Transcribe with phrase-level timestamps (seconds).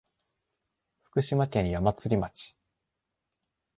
[1.03, 2.55] 福島県矢祭町